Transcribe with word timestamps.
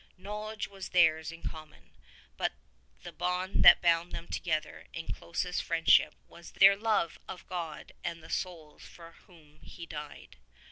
Knowledge 0.17 0.67
was 0.67 0.89
theirs 0.89 1.31
in 1.31 1.43
common; 1.47 1.91
but 2.35 2.53
the 3.03 3.11
bond 3.11 3.63
that 3.63 3.83
bound 3.83 4.11
them 4.11 4.27
together 4.27 4.87
in 4.93 5.13
closest 5.13 5.61
friendship 5.61 6.15
was 6.27 6.53
their 6.53 6.75
love 6.75 7.19
of 7.27 7.45
God 7.45 7.91
and 8.03 8.23
the 8.23 8.29
souls 8.31 8.81
for 8.83 9.11
whom 9.27 9.59
He 9.61 9.85
died. 9.85 10.37